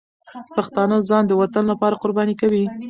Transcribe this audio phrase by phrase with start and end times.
[0.55, 2.65] پښتانه ځان د وطن لپاره قرباني کوي.